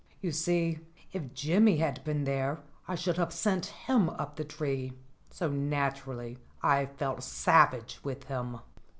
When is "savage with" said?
7.21-8.23